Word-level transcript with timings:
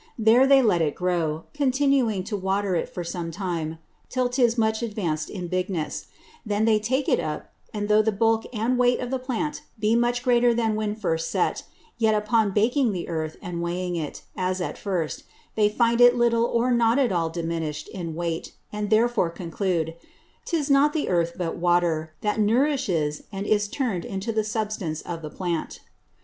There 0.17 0.47
they 0.47 0.63
let 0.63 0.81
it 0.81 0.95
grow, 0.95 1.43
continuing 1.53 2.23
to 2.23 2.35
water 2.35 2.73
it 2.73 2.89
for 2.89 3.03
some 3.03 3.29
time, 3.29 3.77
till 4.09 4.29
'tis 4.29 4.57
much 4.57 4.81
advanced 4.81 5.29
in 5.29 5.47
bigness: 5.47 6.07
Then 6.43 6.65
they 6.65 6.79
take 6.79 7.07
it 7.07 7.19
up; 7.19 7.53
and 7.71 7.87
though 7.87 8.01
the 8.01 8.11
Bulk 8.11 8.47
and 8.51 8.79
Weight 8.79 8.99
of 8.99 9.11
the 9.11 9.19
Plant 9.19 9.61
be 9.79 9.95
much 9.95 10.23
greater 10.23 10.55
than 10.55 10.73
when 10.75 10.95
first 10.95 11.29
set, 11.29 11.61
yet 11.99 12.15
upon 12.15 12.49
baking 12.51 12.93
the 12.93 13.07
Earth, 13.09 13.37
and 13.43 13.61
weighing 13.61 13.95
it, 13.95 14.23
as 14.35 14.59
at 14.59 14.75
first, 14.75 15.21
they 15.53 15.69
find 15.69 16.01
it 16.01 16.15
little 16.17 16.45
or 16.45 16.71
not 16.71 16.97
at 16.97 17.11
all 17.11 17.29
diminished 17.29 17.87
in 17.87 18.15
weight; 18.15 18.53
and 18.73 18.89
therefore 18.89 19.29
conclude, 19.29 19.93
'tis 20.45 20.67
not 20.71 20.93
the 20.93 21.09
Earth 21.09 21.33
but 21.37 21.57
Water, 21.57 22.15
that 22.21 22.39
nourishes 22.39 23.21
and 23.31 23.45
is 23.45 23.67
turn'd 23.67 24.03
into 24.05 24.31
the 24.31 24.43
Substance 24.43 25.01
of 25.03 25.21
the 25.21 25.29
Plant. 25.29 25.79